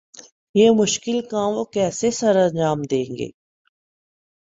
یہ 0.55 0.69
مشکل 0.71 1.19
کام 1.31 1.49
وہ 1.57 1.63
کیسے 1.73 2.11
سرانجام 2.11 2.81
دیں 2.91 3.05
گے؟ 3.17 3.29